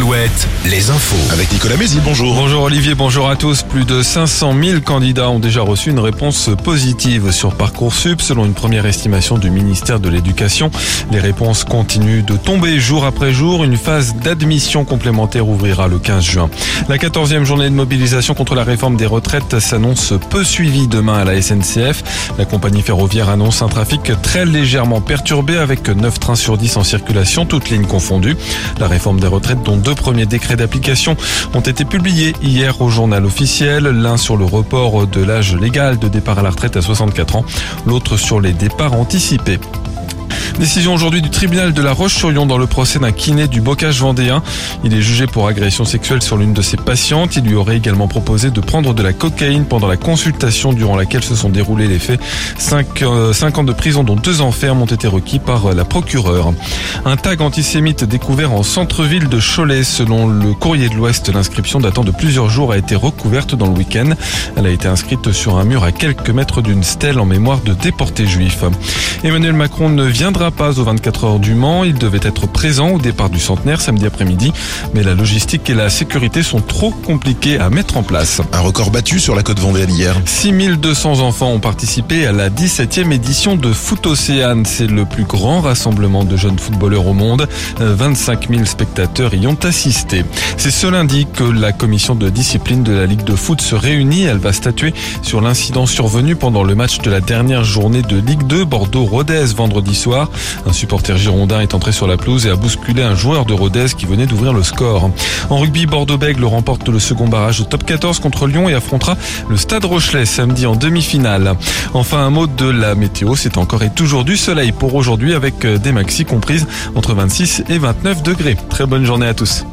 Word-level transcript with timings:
Alouette, 0.00 0.48
les 0.64 0.88
infos. 0.88 1.30
Avec 1.30 1.52
Nicolas 1.52 1.76
Mézil, 1.76 2.00
bonjour. 2.02 2.34
Bonjour 2.34 2.62
Olivier, 2.62 2.94
bonjour 2.94 3.28
à 3.28 3.36
tous. 3.36 3.62
Plus 3.62 3.84
de 3.84 4.02
500 4.02 4.54
000 4.58 4.80
candidats 4.80 5.28
ont 5.28 5.38
déjà 5.38 5.60
reçu 5.60 5.90
une 5.90 5.98
réponse 5.98 6.48
positive 6.64 7.32
sur 7.32 7.54
Parcoursup, 7.54 8.22
selon 8.22 8.46
une 8.46 8.54
première 8.54 8.86
estimation 8.86 9.36
du 9.36 9.50
ministère 9.50 10.00
de 10.00 10.08
l'Éducation. 10.08 10.70
Les 11.10 11.20
réponses 11.20 11.64
continuent 11.64 12.24
de 12.24 12.34
tomber 12.38 12.80
jour 12.80 13.04
après 13.04 13.34
jour. 13.34 13.62
Une 13.62 13.76
phase 13.76 14.14
d'admission 14.14 14.86
complémentaire 14.86 15.46
ouvrira 15.46 15.86
le 15.86 15.98
15 15.98 16.24
juin. 16.24 16.50
La 16.88 16.96
14e 16.96 17.44
journée 17.44 17.68
de 17.68 17.74
mobilisation 17.74 18.32
contre 18.32 18.54
la 18.54 18.64
réforme 18.64 18.96
des 18.96 19.06
retraites 19.06 19.58
s'annonce 19.58 20.14
peu 20.30 20.44
suivie 20.44 20.88
demain 20.88 21.18
à 21.18 21.24
la 21.24 21.42
SNCF. 21.42 22.32
La 22.38 22.46
compagnie 22.46 22.80
ferroviaire 22.80 23.28
annonce 23.28 23.60
un 23.60 23.68
trafic 23.68 24.12
très 24.22 24.46
légèrement 24.46 25.02
perturbé 25.02 25.58
avec 25.58 25.90
9 25.90 26.18
trains 26.18 26.36
sur 26.36 26.56
10 26.56 26.78
en 26.78 26.84
circulation, 26.84 27.44
toutes 27.44 27.68
lignes 27.68 27.86
confondues. 27.86 28.38
La 28.78 28.88
réforme 28.88 29.20
des 29.20 29.26
retraites 29.26 29.62
dont 29.62 29.76
deux 29.76 29.89
premiers 29.94 30.26
décrets 30.26 30.56
d'application 30.56 31.16
ont 31.54 31.60
été 31.60 31.84
publiés 31.84 32.34
hier 32.42 32.80
au 32.80 32.88
journal 32.88 33.24
officiel, 33.24 33.84
l'un 33.84 34.16
sur 34.16 34.36
le 34.36 34.44
report 34.44 35.06
de 35.06 35.22
l'âge 35.22 35.54
légal 35.56 35.98
de 35.98 36.08
départ 36.08 36.38
à 36.38 36.42
la 36.42 36.50
retraite 36.50 36.76
à 36.76 36.82
64 36.82 37.36
ans, 37.36 37.44
l'autre 37.86 38.16
sur 38.16 38.40
les 38.40 38.52
départs 38.52 38.94
anticipés. 38.94 39.58
Décision 40.60 40.92
aujourd'hui 40.92 41.22
du 41.22 41.30
tribunal 41.30 41.72
de 41.72 41.80
la 41.80 41.92
Roche-sur-Yon 41.92 42.44
dans 42.44 42.58
le 42.58 42.66
procès 42.66 42.98
d'un 42.98 43.12
kiné 43.12 43.48
du 43.48 43.62
bocage 43.62 43.98
vendéen. 44.00 44.42
Il 44.84 44.92
est 44.92 45.00
jugé 45.00 45.26
pour 45.26 45.48
agression 45.48 45.86
sexuelle 45.86 46.20
sur 46.20 46.36
l'une 46.36 46.52
de 46.52 46.60
ses 46.60 46.76
patientes. 46.76 47.34
Il 47.36 47.44
lui 47.44 47.54
aurait 47.54 47.78
également 47.78 48.08
proposé 48.08 48.50
de 48.50 48.60
prendre 48.60 48.92
de 48.92 49.02
la 49.02 49.14
cocaïne 49.14 49.64
pendant 49.64 49.86
la 49.88 49.96
consultation 49.96 50.74
durant 50.74 50.96
laquelle 50.96 51.24
se 51.24 51.34
sont 51.34 51.48
déroulés 51.48 51.88
les 51.88 51.98
faits. 51.98 52.20
Cinq, 52.58 53.00
euh, 53.00 53.32
ans 53.56 53.64
de 53.64 53.72
prison 53.72 54.04
dont 54.04 54.16
deux 54.16 54.42
enfermes 54.42 54.82
ont 54.82 54.86
été 54.86 55.08
requis 55.08 55.38
par 55.38 55.70
euh, 55.70 55.74
la 55.74 55.86
procureure. 55.86 56.52
Un 57.06 57.16
tag 57.16 57.40
antisémite 57.40 58.04
découvert 58.04 58.52
en 58.52 58.62
centre-ville 58.62 59.30
de 59.30 59.40
Cholet. 59.40 59.82
Selon 59.82 60.26
le 60.26 60.52
courrier 60.52 60.90
de 60.90 60.94
l'Ouest, 60.94 61.32
l'inscription 61.32 61.80
datant 61.80 62.04
de 62.04 62.10
plusieurs 62.10 62.50
jours 62.50 62.72
a 62.72 62.76
été 62.76 62.96
recouverte 62.96 63.54
dans 63.54 63.66
le 63.66 63.72
week-end. 63.72 64.10
Elle 64.56 64.66
a 64.66 64.70
été 64.70 64.88
inscrite 64.88 65.32
sur 65.32 65.56
un 65.56 65.64
mur 65.64 65.84
à 65.84 65.90
quelques 65.90 66.28
mètres 66.28 66.60
d'une 66.60 66.82
stèle 66.82 67.18
en 67.18 67.24
mémoire 67.24 67.60
de 67.60 67.72
déportés 67.72 68.26
juifs. 68.26 68.62
Emmanuel 69.24 69.54
Macron 69.54 69.88
ne 69.88 70.04
viendra 70.04 70.49
pas 70.50 70.78
aux 70.78 70.84
24 70.84 71.24
heures 71.24 71.38
du 71.38 71.54
Mans. 71.54 71.84
Il 71.84 71.94
devait 71.94 72.20
être 72.22 72.46
présent 72.46 72.90
au 72.90 72.98
départ 72.98 73.30
du 73.30 73.40
centenaire 73.40 73.80
samedi 73.80 74.06
après-midi, 74.06 74.52
mais 74.94 75.02
la 75.02 75.14
logistique 75.14 75.68
et 75.70 75.74
la 75.74 75.90
sécurité 75.90 76.42
sont 76.42 76.60
trop 76.60 76.90
compliquées 76.90 77.58
à 77.58 77.70
mettre 77.70 77.96
en 77.96 78.02
place. 78.02 78.40
Un 78.52 78.60
record 78.60 78.90
battu 78.90 79.20
sur 79.20 79.34
la 79.34 79.42
côte 79.42 79.58
vendéenne 79.58 79.90
hier. 79.90 80.16
6200 80.24 81.20
enfants 81.20 81.50
ont 81.50 81.60
participé 81.60 82.26
à 82.26 82.32
la 82.32 82.50
17e 82.50 83.12
édition 83.12 83.56
de 83.56 83.72
Foot 83.72 84.06
Océane. 84.06 84.64
C'est 84.66 84.86
le 84.86 85.04
plus 85.04 85.24
grand 85.24 85.60
rassemblement 85.60 86.24
de 86.24 86.36
jeunes 86.36 86.58
footballeurs 86.58 87.06
au 87.06 87.14
monde. 87.14 87.48
25 87.78 88.50
000 88.50 88.64
spectateurs 88.64 89.34
y 89.34 89.46
ont 89.46 89.58
assisté. 89.62 90.24
C'est 90.56 90.70
ce 90.70 90.86
lundi 90.86 91.26
que 91.32 91.44
la 91.44 91.72
commission 91.72 92.14
de 92.14 92.28
discipline 92.28 92.82
de 92.82 92.92
la 92.92 93.06
Ligue 93.06 93.24
de 93.24 93.34
foot 93.34 93.60
se 93.60 93.74
réunit. 93.74 94.24
Elle 94.24 94.38
va 94.38 94.52
statuer 94.52 94.94
sur 95.22 95.40
l'incident 95.40 95.86
survenu 95.86 96.36
pendant 96.36 96.62
le 96.62 96.74
match 96.74 96.98
de 96.98 97.10
la 97.10 97.20
dernière 97.20 97.64
journée 97.64 98.02
de 98.02 98.16
Ligue 98.16 98.46
2 98.46 98.64
Bordeaux-Rodez 98.64 99.46
vendredi 99.56 99.94
soir. 99.94 100.30
Un 100.66 100.72
supporter 100.72 101.16
girondin 101.16 101.60
est 101.60 101.74
entré 101.74 101.92
sur 101.92 102.06
la 102.06 102.16
pelouse 102.16 102.46
et 102.46 102.50
a 102.50 102.56
bousculé 102.56 103.02
un 103.02 103.14
joueur 103.14 103.44
de 103.44 103.52
Rodez 103.52 103.86
qui 103.96 104.06
venait 104.06 104.26
d'ouvrir 104.26 104.52
le 104.52 104.62
score. 104.62 105.10
En 105.48 105.58
rugby, 105.58 105.86
Bordeaux-Bègles 105.86 106.44
remporte 106.44 106.88
le 106.88 106.98
second 106.98 107.28
barrage 107.28 107.60
de 107.60 107.64
top 107.64 107.84
14 107.84 108.18
contre 108.20 108.46
Lyon 108.46 108.68
et 108.68 108.74
affrontera 108.74 109.16
le 109.48 109.56
Stade 109.56 109.84
Rochelet 109.84 110.26
samedi 110.26 110.66
en 110.66 110.76
demi-finale. 110.76 111.54
Enfin, 111.94 112.18
un 112.18 112.30
mot 112.30 112.46
de 112.46 112.68
la 112.68 112.94
météo. 112.94 113.34
C'est 113.36 113.58
encore 113.58 113.82
et 113.82 113.90
toujours 113.90 114.24
du 114.24 114.36
soleil 114.36 114.72
pour 114.72 114.94
aujourd'hui 114.94 115.34
avec 115.34 115.66
des 115.66 115.92
maxis 115.92 116.24
comprises 116.24 116.66
entre 116.94 117.14
26 117.14 117.64
et 117.68 117.78
29 117.78 118.22
degrés. 118.22 118.56
Très 118.68 118.86
bonne 118.86 119.04
journée 119.04 119.26
à 119.26 119.34
tous. 119.34 119.64